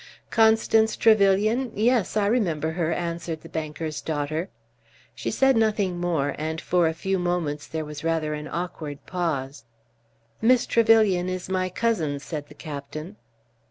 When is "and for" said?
6.39-6.87